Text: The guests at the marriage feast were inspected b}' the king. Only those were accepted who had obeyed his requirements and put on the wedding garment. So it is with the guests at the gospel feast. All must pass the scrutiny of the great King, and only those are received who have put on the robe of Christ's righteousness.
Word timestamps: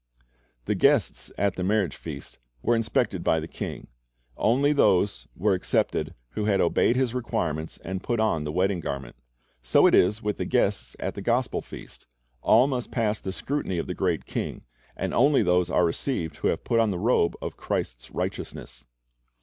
The 0.65 0.73
guests 0.73 1.31
at 1.37 1.57
the 1.57 1.63
marriage 1.63 1.95
feast 1.95 2.39
were 2.63 2.75
inspected 2.75 3.23
b}' 3.23 3.39
the 3.39 3.47
king. 3.47 3.85
Only 4.35 4.73
those 4.73 5.27
were 5.35 5.53
accepted 5.53 6.15
who 6.31 6.45
had 6.45 6.59
obeyed 6.59 6.95
his 6.95 7.13
requirements 7.13 7.77
and 7.85 8.01
put 8.01 8.19
on 8.19 8.43
the 8.43 8.51
wedding 8.51 8.79
garment. 8.79 9.15
So 9.61 9.85
it 9.85 9.93
is 9.93 10.23
with 10.23 10.37
the 10.37 10.45
guests 10.45 10.95
at 10.99 11.13
the 11.13 11.21
gospel 11.21 11.61
feast. 11.61 12.07
All 12.41 12.65
must 12.65 12.89
pass 12.89 13.19
the 13.19 13.31
scrutiny 13.31 13.77
of 13.77 13.85
the 13.85 13.93
great 13.93 14.25
King, 14.25 14.63
and 14.97 15.13
only 15.13 15.43
those 15.43 15.69
are 15.69 15.85
received 15.85 16.37
who 16.37 16.47
have 16.47 16.63
put 16.63 16.79
on 16.79 16.89
the 16.89 16.97
robe 16.97 17.35
of 17.39 17.55
Christ's 17.55 18.09
righteousness. 18.09 18.87